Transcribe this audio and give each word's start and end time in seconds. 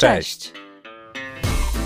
Cześć! 0.00 0.52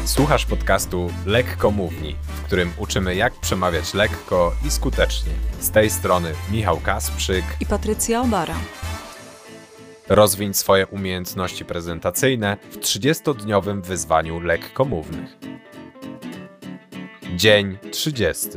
Słuchasz 0.05 0.47
podcastu 0.47 1.11
Lekko 1.27 1.71
Mówni, 1.71 2.17
w 2.29 2.43
którym 2.43 2.73
uczymy 2.79 3.15
jak 3.15 3.35
przemawiać 3.41 3.95
lekko 3.95 4.53
i 4.67 4.71
skutecznie. 4.71 5.33
Z 5.61 5.71
tej 5.71 5.91
strony 5.91 6.33
Michał 6.53 6.81
Kasprzyk 6.81 7.45
i 7.61 7.67
Patrycja 7.67 8.21
Obara. 8.21 8.55
Rozwiń 10.09 10.55
swoje 10.55 10.87
umiejętności 10.87 11.65
prezentacyjne 11.65 12.57
w 12.71 12.79
30-dniowym 12.79 13.83
wyzwaniu 13.83 14.41
lekkomównych. 14.41 15.37
Dzień 17.37 17.79
30. 17.91 18.49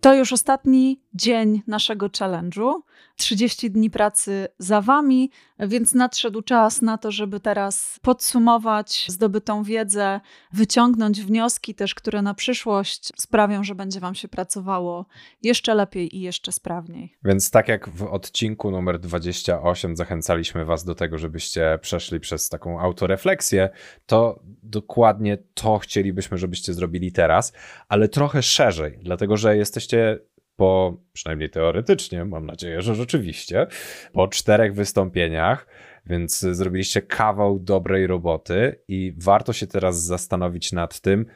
To 0.00 0.14
już 0.14 0.32
ostatni 0.32 1.00
dzień 1.14 1.62
naszego 1.66 2.08
challenge'u. 2.08 2.80
30 3.16 3.70
dni 3.70 3.90
pracy 3.90 4.48
za 4.58 4.80
Wami, 4.80 5.30
więc 5.58 5.94
nadszedł 5.94 6.42
czas 6.42 6.82
na 6.82 6.98
to, 6.98 7.10
żeby 7.10 7.40
teraz 7.40 7.98
podsumować 8.02 9.06
zdobytą 9.08 9.62
wiedzę, 9.62 10.20
wyciągnąć 10.52 11.20
wnioski 11.20 11.74
też, 11.74 11.94
które 11.94 12.22
na 12.22 12.34
przyszłość 12.34 13.12
sprawią, 13.16 13.64
że 13.64 13.74
będzie 13.74 14.00
Wam 14.00 14.14
się 14.14 14.28
pracowało 14.28 15.06
jeszcze 15.42 15.74
lepiej 15.74 16.16
i 16.16 16.20
jeszcze 16.20 16.52
sprawniej. 16.52 17.16
Więc 17.24 17.50
tak 17.50 17.68
jak 17.68 17.88
w 17.88 18.02
odcinku 18.02 18.70
numer 18.70 18.98
28 18.98 19.96
zachęcaliśmy 19.96 20.64
Was 20.64 20.84
do 20.84 20.94
tego, 20.94 21.18
żebyście 21.18 21.78
przeszli 21.82 22.20
przez 22.20 22.48
taką 22.48 22.80
autorefleksję, 22.80 23.70
to 24.06 24.40
dokładnie 24.62 25.38
to 25.54 25.78
chcielibyśmy, 25.78 26.38
żebyście 26.38 26.74
zrobili 26.74 27.12
teraz, 27.12 27.52
ale 27.88 28.08
trochę 28.08 28.42
szerzej, 28.42 28.98
dlatego 29.02 29.36
że 29.36 29.56
jesteście 29.56 30.18
po, 30.56 30.96
przynajmniej 31.12 31.50
teoretycznie, 31.50 32.24
mam 32.24 32.46
nadzieję, 32.46 32.82
że 32.82 32.94
rzeczywiście, 32.94 33.66
po 34.12 34.28
czterech 34.28 34.74
wystąpieniach, 34.74 35.66
więc 36.06 36.40
zrobiliście 36.40 37.02
kawał 37.02 37.58
dobrej 37.58 38.06
roboty 38.06 38.80
i 38.88 39.14
warto 39.16 39.52
się 39.52 39.66
teraz 39.66 40.02
zastanowić 40.02 40.72
nad 40.72 41.00
tym, 41.00 41.26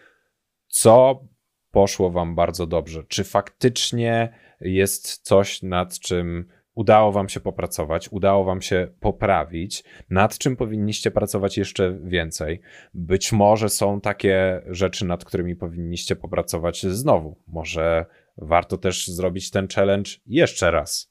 co 0.69 1.25
poszło 1.71 2.11
Wam 2.11 2.35
bardzo 2.35 2.67
dobrze. 2.67 3.05
Czy 3.09 3.25
faktycznie 3.25 4.33
jest 4.61 5.23
coś, 5.23 5.63
nad 5.63 5.99
czym 5.99 6.49
udało 6.75 7.13
Wam 7.13 7.29
się 7.29 7.41
popracować, 7.41 8.09
udało 8.13 8.45
Wam 8.45 8.63
się 8.63 8.89
poprawić, 9.01 9.85
nad 10.11 10.39
czym 10.39 10.57
powinniście 10.57 11.11
pracować 11.11 11.59
jeszcze 11.59 11.99
więcej. 12.03 12.61
Być 12.95 13.33
może 13.33 13.69
są 13.69 14.01
takie 14.01 14.63
rzeczy, 14.67 15.07
nad 15.07 15.25
którymi 15.25 15.57
powinniście 15.57 16.17
popracować 16.17 16.87
znowu. 16.87 17.37
Może 17.47 18.07
warto 18.39 18.79
też 18.79 19.09
zrobić 19.09 19.51
ten 19.51 19.69
challenge 19.69 20.11
jeszcze 20.27 20.71
raz. 20.71 21.11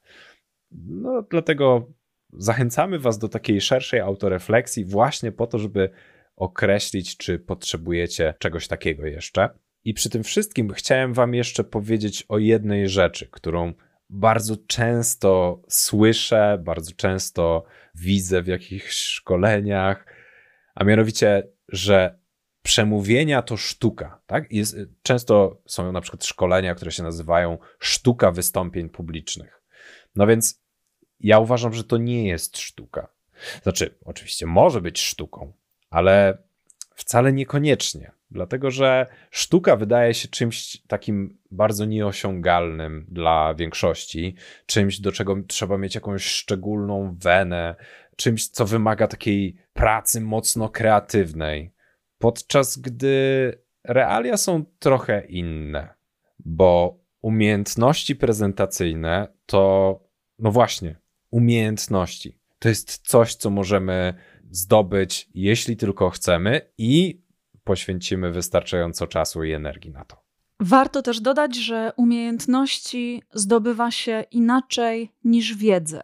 No, 0.70 1.22
dlatego 1.30 1.92
zachęcamy 2.32 2.98
Was 2.98 3.18
do 3.18 3.28
takiej 3.28 3.60
szerszej 3.60 4.00
autorefleksji, 4.00 4.84
właśnie 4.84 5.32
po 5.32 5.46
to, 5.46 5.58
żeby 5.58 5.90
określić, 6.36 7.16
czy 7.16 7.38
potrzebujecie 7.38 8.34
czegoś 8.38 8.68
takiego 8.68 9.06
jeszcze. 9.06 9.48
I 9.84 9.94
przy 9.94 10.10
tym 10.10 10.22
wszystkim 10.22 10.70
chciałem 10.70 11.14
Wam 11.14 11.34
jeszcze 11.34 11.64
powiedzieć 11.64 12.24
o 12.28 12.38
jednej 12.38 12.88
rzeczy, 12.88 13.28
którą 13.30 13.72
bardzo 14.10 14.56
często 14.66 15.62
słyszę, 15.68 16.58
bardzo 16.64 16.92
często 16.92 17.64
widzę 17.94 18.42
w 18.42 18.46
jakichś 18.46 18.94
szkoleniach, 18.94 20.06
a 20.74 20.84
mianowicie, 20.84 21.48
że 21.68 22.18
przemówienia 22.62 23.42
to 23.42 23.56
sztuka. 23.56 24.20
Tak? 24.26 24.52
Jest, 24.52 24.76
często 25.02 25.62
są 25.66 25.92
na 25.92 26.00
przykład 26.00 26.24
szkolenia, 26.24 26.74
które 26.74 26.92
się 26.92 27.02
nazywają 27.02 27.58
sztuka 27.78 28.30
wystąpień 28.30 28.88
publicznych. 28.88 29.62
No 30.16 30.26
więc 30.26 30.62
ja 31.20 31.38
uważam, 31.38 31.72
że 31.72 31.84
to 31.84 31.96
nie 31.96 32.28
jest 32.28 32.58
sztuka. 32.58 33.08
Znaczy, 33.62 33.98
oczywiście 34.04 34.46
może 34.46 34.80
być 34.80 35.00
sztuką, 35.00 35.52
ale 35.90 36.38
wcale 36.94 37.32
niekoniecznie. 37.32 38.12
Dlatego, 38.30 38.70
że 38.70 39.06
sztuka 39.30 39.76
wydaje 39.76 40.14
się 40.14 40.28
czymś 40.28 40.82
takim 40.86 41.38
bardzo 41.50 41.84
nieosiągalnym 41.84 43.06
dla 43.08 43.54
większości, 43.54 44.34
czymś, 44.66 45.00
do 45.00 45.12
czego 45.12 45.36
trzeba 45.46 45.78
mieć 45.78 45.94
jakąś 45.94 46.24
szczególną 46.24 47.16
wenę, 47.22 47.74
czymś, 48.16 48.48
co 48.48 48.66
wymaga 48.66 49.08
takiej 49.08 49.56
pracy 49.72 50.20
mocno 50.20 50.68
kreatywnej. 50.68 51.72
Podczas 52.18 52.78
gdy 52.78 53.52
realia 53.84 54.36
są 54.36 54.64
trochę 54.78 55.26
inne, 55.26 55.94
bo 56.38 57.00
umiejętności 57.22 58.16
prezentacyjne 58.16 59.28
to, 59.46 60.00
no 60.38 60.50
właśnie, 60.50 61.00
umiejętności. 61.30 62.38
To 62.58 62.68
jest 62.68 63.08
coś, 63.08 63.34
co 63.34 63.50
możemy 63.50 64.14
zdobyć, 64.50 65.28
jeśli 65.34 65.76
tylko 65.76 66.10
chcemy 66.10 66.72
i 66.78 67.22
poświęcimy 67.64 68.30
wystarczająco 68.30 69.06
czasu 69.06 69.44
i 69.44 69.52
energii 69.52 69.90
na 69.90 70.04
to. 70.04 70.27
Warto 70.60 71.02
też 71.02 71.20
dodać, 71.20 71.56
że 71.56 71.92
umiejętności 71.96 73.22
zdobywa 73.32 73.90
się 73.90 74.24
inaczej 74.30 75.12
niż 75.24 75.54
wiedzę. 75.54 76.00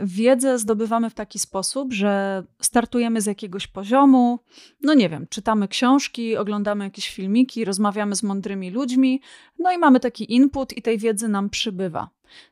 Wiedzę 0.00 0.58
zdobywamy 0.58 1.10
w 1.10 1.14
taki 1.14 1.38
sposób, 1.38 1.92
że 1.92 2.42
startujemy 2.60 3.20
z 3.20 3.26
jakiegoś 3.26 3.66
poziomu, 3.66 4.38
no 4.82 4.94
nie 4.94 5.08
wiem, 5.08 5.26
czytamy 5.30 5.68
książki, 5.68 6.36
oglądamy 6.36 6.84
jakieś 6.84 7.10
filmiki, 7.10 7.64
rozmawiamy 7.64 8.16
z 8.16 8.22
mądrymi 8.22 8.70
ludźmi, 8.70 9.20
no 9.58 9.72
i 9.72 9.78
mamy 9.78 10.00
taki 10.00 10.34
input 10.34 10.76
i 10.76 10.82
tej 10.82 10.98
wiedzy 10.98 11.28
nam 11.28 11.50
przybywa. 11.50 12.10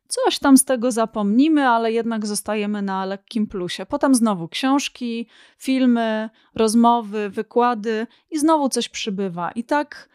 Coś 0.08 0.38
tam 0.38 0.56
z 0.56 0.64
tego 0.64 0.92
zapomnimy, 0.92 1.68
ale 1.68 1.92
jednak 1.92 2.26
zostajemy 2.26 2.82
na 2.82 3.06
lekkim 3.06 3.46
plusie. 3.46 3.86
Potem 3.86 4.14
znowu 4.14 4.48
książki, 4.48 5.28
filmy, 5.58 6.30
rozmowy, 6.54 7.30
wykłady 7.30 8.06
i 8.30 8.38
znowu 8.38 8.68
coś 8.68 8.88
przybywa. 8.88 9.50
I 9.50 9.64
tak 9.64 10.08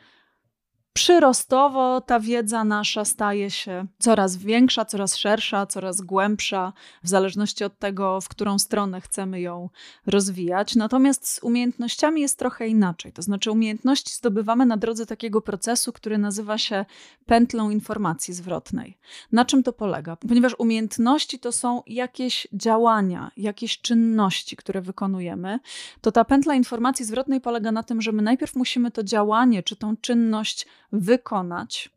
przyrostowo 0.98 2.02
ta 2.02 2.20
wiedza 2.20 2.64
nasza 2.64 3.06
staje 3.06 3.52
się 3.52 3.86
coraz 4.00 4.38
większa, 4.38 4.86
coraz 4.86 5.16
szersza, 5.16 5.66
coraz 5.66 6.02
głębsza, 6.02 6.74
w 7.04 7.10
zależności 7.10 7.64
od 7.64 7.80
tego, 7.80 8.22
w 8.22 8.30
którą 8.30 8.60
stronę 8.60 9.02
chcemy 9.02 9.42
ją 9.42 9.70
rozwijać. 10.06 10.76
Natomiast 10.76 11.28
z 11.28 11.44
umiejętnościami 11.44 12.22
jest 12.22 12.40
trochę 12.40 12.68
inaczej. 12.68 13.12
To 13.14 13.22
znaczy, 13.22 13.52
umiejętności 13.52 14.14
zdobywamy 14.14 14.66
na 14.66 14.78
drodze 14.78 15.06
takiego 15.06 15.42
procesu, 15.42 15.94
który 15.94 16.18
nazywa 16.18 16.58
się 16.58 16.86
pętlą 17.26 17.70
informacji 17.70 18.34
zwrotnej. 18.34 18.98
Na 19.32 19.46
czym 19.46 19.64
to 19.64 19.74
polega? 19.74 20.16
Ponieważ 20.16 20.56
umiejętności 20.58 21.40
to 21.40 21.52
są 21.52 21.84
jakieś 21.88 22.48
działania, 22.54 23.32
jakieś 23.38 23.82
czynności, 23.82 24.56
które 24.56 24.82
wykonujemy, 24.82 25.60
to 26.02 26.12
ta 26.12 26.26
pętla 26.26 26.56
informacji 26.56 27.06
zwrotnej 27.06 27.42
polega 27.42 27.72
na 27.72 27.84
tym, 27.84 28.02
że 28.02 28.12
my 28.12 28.22
najpierw 28.22 28.56
musimy 28.56 28.92
to 28.92 29.04
działanie 29.04 29.64
czy 29.64 29.76
tą 29.76 29.98
czynność 29.98 30.66
wykonać. 30.92 31.90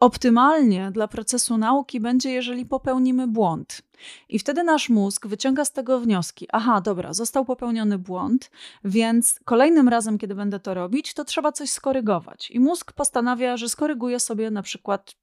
Optymalnie 0.00 0.90
dla 0.90 1.08
procesu 1.08 1.58
nauki 1.58 2.00
będzie, 2.00 2.30
jeżeli 2.30 2.66
popełnimy 2.66 3.26
błąd. 3.26 3.82
I 4.28 4.38
wtedy 4.38 4.64
nasz 4.64 4.88
mózg 4.88 5.26
wyciąga 5.26 5.64
z 5.64 5.72
tego 5.72 6.00
wnioski: 6.00 6.46
aha, 6.52 6.80
dobra, 6.80 7.12
został 7.12 7.44
popełniony 7.44 7.98
błąd, 7.98 8.50
więc 8.84 9.40
kolejnym 9.44 9.88
razem, 9.88 10.18
kiedy 10.18 10.34
będę 10.34 10.60
to 10.60 10.74
robić, 10.74 11.14
to 11.14 11.24
trzeba 11.24 11.52
coś 11.52 11.70
skorygować. 11.70 12.50
I 12.50 12.60
mózg 12.60 12.92
postanawia, 12.92 13.56
że 13.56 13.68
skoryguje 13.68 14.20
sobie 14.20 14.50
na 14.50 14.62
przykład 14.62 15.14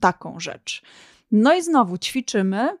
taką 0.00 0.40
rzecz. 0.40 0.82
No 1.30 1.54
i 1.54 1.62
znowu 1.62 1.98
ćwiczymy, 1.98 2.78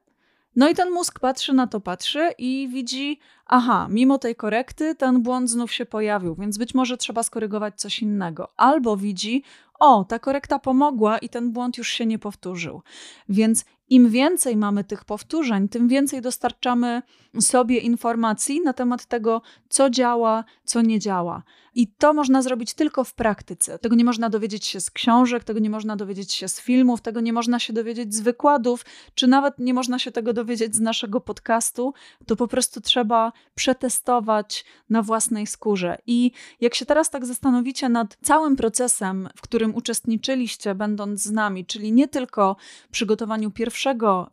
no 0.58 0.68
i 0.68 0.74
ten 0.74 0.90
mózg 0.90 1.20
patrzy 1.20 1.52
na 1.52 1.66
to, 1.66 1.80
patrzy 1.80 2.30
i 2.38 2.68
widzi, 2.72 3.18
aha, 3.46 3.86
mimo 3.90 4.18
tej 4.18 4.36
korekty 4.36 4.94
ten 4.94 5.22
błąd 5.22 5.50
znów 5.50 5.72
się 5.72 5.86
pojawił, 5.86 6.34
więc 6.34 6.58
być 6.58 6.74
może 6.74 6.96
trzeba 6.96 7.22
skorygować 7.22 7.80
coś 7.80 8.02
innego. 8.02 8.48
Albo 8.56 8.96
widzi, 8.96 9.42
o, 9.78 10.04
ta 10.04 10.18
korekta 10.18 10.58
pomogła 10.58 11.18
i 11.18 11.28
ten 11.28 11.52
błąd 11.52 11.78
już 11.78 11.88
się 11.88 12.06
nie 12.06 12.18
powtórzył. 12.18 12.82
Więc 13.28 13.64
im 13.90 14.10
więcej 14.10 14.56
mamy 14.56 14.84
tych 14.84 15.04
powtórzeń, 15.04 15.68
tym 15.68 15.88
więcej 15.88 16.22
dostarczamy 16.22 17.02
sobie 17.40 17.78
informacji 17.78 18.60
na 18.60 18.72
temat 18.72 19.06
tego, 19.06 19.42
co 19.68 19.90
działa, 19.90 20.44
co 20.64 20.82
nie 20.82 20.98
działa. 20.98 21.42
I 21.74 21.86
to 21.86 22.14
można 22.14 22.42
zrobić 22.42 22.74
tylko 22.74 23.04
w 23.04 23.14
praktyce. 23.14 23.78
Tego 23.78 23.96
nie 23.96 24.04
można 24.04 24.30
dowiedzieć 24.30 24.66
się 24.66 24.80
z 24.80 24.90
książek, 24.90 25.44
tego 25.44 25.60
nie 25.60 25.70
można 25.70 25.96
dowiedzieć 25.96 26.32
się 26.32 26.48
z 26.48 26.60
filmów, 26.60 27.00
tego 27.00 27.20
nie 27.20 27.32
można 27.32 27.58
się 27.58 27.72
dowiedzieć 27.72 28.14
z 28.14 28.20
wykładów, 28.20 28.84
czy 29.14 29.26
nawet 29.26 29.58
nie 29.58 29.74
można 29.74 29.98
się 29.98 30.12
tego 30.12 30.32
dowiedzieć 30.32 30.74
z 30.74 30.80
naszego 30.80 31.20
podcastu. 31.20 31.94
To 32.26 32.36
po 32.36 32.48
prostu 32.48 32.80
trzeba 32.80 33.32
przetestować 33.54 34.64
na 34.90 35.02
własnej 35.02 35.46
skórze. 35.46 35.98
I 36.06 36.32
jak 36.60 36.74
się 36.74 36.86
teraz 36.86 37.10
tak 37.10 37.26
zastanowicie 37.26 37.88
nad 37.88 38.16
całym 38.22 38.56
procesem, 38.56 39.28
w 39.36 39.40
którym 39.40 39.74
uczestniczyliście, 39.74 40.74
będąc 40.74 41.22
z 41.22 41.30
nami, 41.30 41.66
czyli 41.66 41.92
nie 41.92 42.08
tylko 42.08 42.56
przygotowaniu 42.90 43.50
pierwszego 43.50 43.77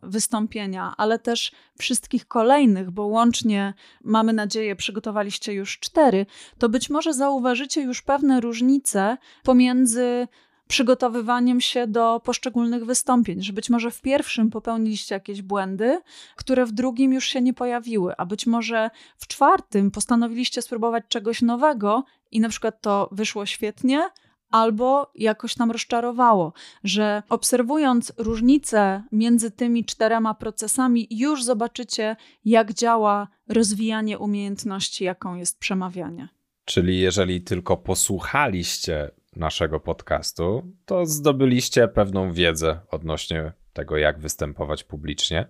wystąpienia, 0.02 0.94
ale 0.96 1.18
też 1.18 1.52
wszystkich 1.78 2.28
kolejnych, 2.28 2.90
bo 2.90 3.06
łącznie 3.06 3.74
mamy 4.04 4.32
nadzieję, 4.32 4.76
przygotowaliście 4.76 5.52
już 5.52 5.78
cztery, 5.78 6.26
to 6.58 6.68
być 6.68 6.90
może 6.90 7.14
zauważycie 7.14 7.82
już 7.82 8.02
pewne 8.02 8.40
różnice 8.40 9.16
pomiędzy 9.42 10.28
przygotowywaniem 10.68 11.60
się 11.60 11.86
do 11.86 12.20
poszczególnych 12.24 12.84
wystąpień, 12.84 13.42
że 13.42 13.52
być 13.52 13.70
może 13.70 13.90
w 13.90 14.00
pierwszym 14.00 14.50
popełniliście 14.50 15.14
jakieś 15.14 15.42
błędy, 15.42 16.00
które 16.36 16.66
w 16.66 16.72
drugim 16.72 17.12
już 17.12 17.24
się 17.24 17.40
nie 17.40 17.54
pojawiły, 17.54 18.16
a 18.16 18.26
być 18.26 18.46
może 18.46 18.90
w 19.16 19.26
czwartym 19.26 19.90
postanowiliście 19.90 20.62
spróbować 20.62 21.04
czegoś 21.08 21.42
nowego 21.42 22.04
i 22.30 22.40
na 22.40 22.48
przykład 22.48 22.80
to 22.80 23.08
wyszło 23.12 23.46
świetnie, 23.46 24.08
albo 24.50 25.10
jakoś 25.14 25.54
tam 25.54 25.70
rozczarowało, 25.70 26.52
że 26.84 27.22
obserwując 27.28 28.12
różnice 28.18 29.02
między 29.12 29.50
tymi 29.50 29.84
czterema 29.84 30.34
procesami, 30.34 31.06
już 31.10 31.44
zobaczycie, 31.44 32.16
jak 32.44 32.74
działa 32.74 33.28
rozwijanie 33.48 34.18
umiejętności, 34.18 35.04
jaką 35.04 35.34
jest 35.34 35.58
przemawianie. 35.58 36.28
Czyli 36.64 37.00
jeżeli 37.00 37.40
tylko 37.40 37.76
posłuchaliście 37.76 39.10
naszego 39.36 39.80
podcastu, 39.80 40.72
to 40.84 41.06
zdobyliście 41.06 41.88
pewną 41.88 42.32
wiedzę 42.32 42.80
odnośnie 42.90 43.52
tego, 43.72 43.96
jak 43.96 44.18
występować 44.18 44.84
publicznie, 44.84 45.46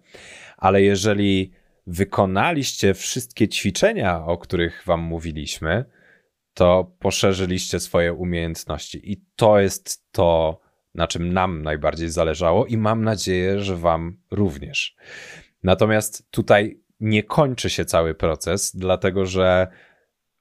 ale 0.57 0.83
jeżeli 0.83 1.53
wykonaliście 1.87 2.95
wszystkie 2.95 3.49
ćwiczenia, 3.49 4.25
o 4.25 4.39
których 4.39 4.83
Wam 4.87 5.01
mówiliśmy, 5.01 5.85
to 6.57 6.93
poszerzyliście 6.99 7.81
swoje 7.81 8.13
umiejętności. 8.13 9.13
I 9.13 9.25
to 9.37 9.61
jest 9.61 10.13
to, 10.13 10.61
na 10.95 11.07
czym 11.07 11.33
nam 11.33 11.63
najbardziej 11.63 12.09
zależało, 12.09 12.67
i 12.67 12.77
mam 12.77 13.05
nadzieję, 13.05 13.61
że 13.61 13.77
Wam 13.77 14.17
również. 14.31 14.97
Natomiast 15.63 16.31
tutaj 16.31 16.81
nie 17.01 17.23
kończy 17.23 17.71
się 17.71 17.85
cały 17.85 18.15
proces, 18.15 18.77
dlatego 18.77 19.27
że 19.27 19.67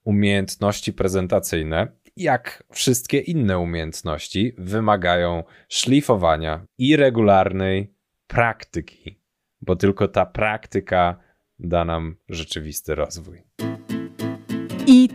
umiejętności 0.04 0.94
prezentacyjne, 0.94 1.88
jak 2.16 2.64
wszystkie 2.72 3.20
inne 3.20 3.60
umiejętności, 3.60 4.56
wymagają 4.58 5.44
szlifowania 5.70 6.66
i 6.78 6.96
regularnej 6.96 7.94
praktyki, 8.28 9.20
bo 9.62 9.76
tylko 9.76 10.08
ta 10.08 10.26
praktyka 10.26 11.20
da 11.60 11.86
nam 11.86 12.16
rzeczywisty 12.30 12.96
rozwój. 12.96 13.45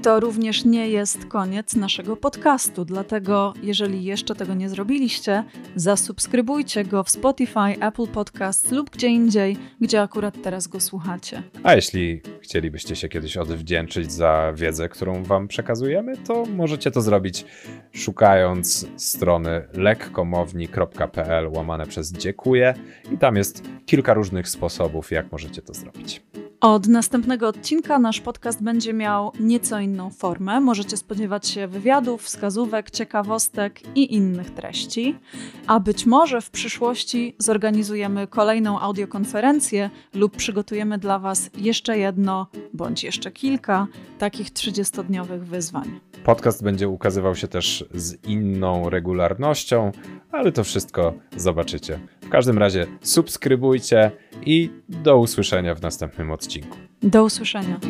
To 0.03 0.21
również 0.21 0.65
nie 0.65 0.91
jest 0.91 1.27
koniec 1.27 1.77
naszego 1.77 2.17
podcastu, 2.17 2.85
dlatego 2.85 3.55
jeżeli 3.63 4.05
jeszcze 4.05 4.35
tego 4.35 4.55
nie 4.55 4.69
zrobiliście, 4.69 5.45
zasubskrybujcie 5.77 6.85
go 6.85 7.05
w 7.05 7.11
Spotify, 7.11 7.81
Apple 7.81 8.07
Podcasts 8.07 8.71
lub 8.71 8.91
gdzie 8.91 9.09
indziej, 9.09 9.57
gdzie 9.81 10.03
akurat 10.03 10.43
teraz 10.43 10.69
go 10.69 10.81
słuchacie. 10.81 11.43
A 11.63 11.75
jeśli 11.75 12.21
chcielibyście 12.41 12.97
się 12.97 13.09
kiedyś 13.09 13.37
odwdzięczyć 13.37 14.13
za 14.13 14.53
wiedzę, 14.57 14.89
którą 14.89 15.23
wam 15.23 15.49
przekazujemy, 15.49 16.17
to 16.17 16.45
możecie 16.57 16.91
to 16.91 17.01
zrobić 17.01 17.45
szukając 17.93 18.87
strony 18.97 19.63
lekkomowni.pl 19.73 21.49
łamane 21.49 21.87
przez 21.87 22.13
dziękuję 22.13 22.75
i 23.13 23.19
tam 23.19 23.37
jest 23.37 23.63
kilka 23.87 24.15
różnych 24.15 24.49
sposobów, 24.49 25.11
jak 25.11 25.33
możecie 25.33 25.63
to 25.63 25.75
zrobić. 25.75 26.23
Od 26.61 26.89
następnego 26.89 27.49
odcinka 27.49 27.99
nasz 27.99 28.21
podcast 28.21 28.63
będzie 28.63 28.93
miał 28.93 29.33
nieco 29.41 29.81
inną 29.81 30.11
formę. 30.11 30.61
Możecie 30.61 30.97
spodziewać 30.97 31.49
się 31.49 31.69
wywiadów, 31.69 32.23
wskazówek, 32.23 32.91
ciekawostek 32.91 33.97
i 33.97 34.15
innych 34.15 34.51
treści. 34.51 35.19
A 35.67 35.81
być 35.81 36.07
może 36.07 36.41
w 36.41 36.51
przyszłości 36.51 37.35
zorganizujemy 37.39 38.27
kolejną 38.27 38.81
audiokonferencję 38.81 39.91
lub 40.15 40.37
przygotujemy 40.37 40.99
dla 40.99 41.19
Was 41.19 41.51
jeszcze 41.59 41.99
jedno 41.99 42.47
bądź 42.75 43.05
jeszcze 43.05 43.31
kilka 43.31 43.87
takich 44.19 44.51
30-dniowych 44.51 45.41
wyzwań. 45.41 46.01
Podcast 46.25 46.63
będzie 46.63 46.89
ukazywał 46.89 47.37
się 47.37 47.49
też 47.49 47.85
z 47.95 48.25
inną 48.25 48.91
regularnością, 48.91 49.93
ale 50.33 50.53
to 50.53 50.65
wszystko 50.65 51.15
zobaczycie. 51.37 51.99
W 52.21 52.29
każdym 52.29 52.59
razie 52.59 52.87
subskrybujcie 53.01 54.11
i 54.47 54.71
do 54.89 55.19
usłyszenia 55.19 55.75
w 55.75 55.83
następnym 55.83 56.31
odcinku. 56.31 56.77
Do 57.03 57.25
usłyszenia. 57.25 57.81